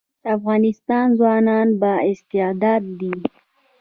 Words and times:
د 0.23 0.25
افغانستان 0.37 1.05
ځوانان 1.19 1.67
با 1.81 1.93
استعداده 2.11 2.73
دي 2.99 3.15